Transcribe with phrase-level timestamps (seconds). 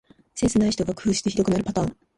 [0.33, 1.95] センスない人が工夫してひどくなるパターン